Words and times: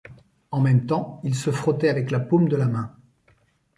En 0.49 0.61
même 0.61 0.87
temps 0.87 1.21
il 1.23 1.35
se 1.35 1.51
frottait 1.51 1.87
avec 1.87 2.09
la 2.09 2.19
paume 2.19 2.49
de 2.49 2.55
la 2.55 2.65
main. 2.65 2.95